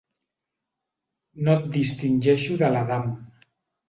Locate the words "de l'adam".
2.63-3.05